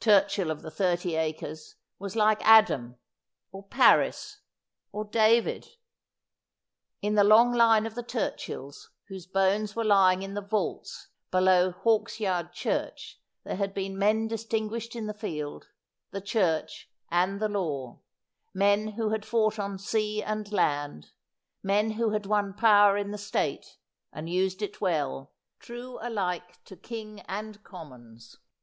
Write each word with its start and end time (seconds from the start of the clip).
Turchill 0.00 0.50
of 0.50 0.62
the 0.62 0.70
thirty 0.70 1.16
acres 1.16 1.74
was 1.98 2.16
like 2.16 2.40
Adam, 2.48 2.96
or 3.52 3.62
Paris, 3.62 4.38
or 4.90 5.04
David. 5.04 5.68
In 7.02 7.14
the 7.14 7.22
long 7.22 7.52
line 7.52 7.84
of 7.84 7.94
the 7.94 8.02
Turchills 8.02 8.88
whose 9.08 9.26
bones 9.26 9.76
were 9.76 9.84
lying 9.84 10.22
in 10.22 10.32
the 10.32 10.40
vaults 10.40 11.08
below 11.30 11.70
Hawksyard 11.72 12.54
Church 12.54 13.20
there 13.44 13.56
had 13.56 13.74
been 13.74 13.98
men 13.98 14.28
distinguished 14.28 14.96
in 14.96 15.08
the 15.08 15.12
field, 15.12 15.68
the 16.10 16.22
Church, 16.22 16.90
and 17.10 17.38
the 17.38 17.50
law; 17.50 18.00
men 18.54 18.92
who 18.92 19.10
had 19.10 19.26
fought 19.26 19.58
on 19.58 19.78
sea 19.78 20.22
and 20.22 20.50
land; 20.52 21.10
men 21.62 21.90
who 22.00 22.12
had 22.12 22.24
won 22.24 22.54
power 22.54 22.96
in 22.96 23.10
the 23.10 23.18
State, 23.18 23.76
and 24.10 24.30
used 24.30 24.62
it 24.62 24.80
well, 24.80 25.34
true 25.58 25.98
alike 26.00 26.64
to 26.64 26.78
king 26.78 27.20
and 27.28 27.62
commons. 27.62 28.36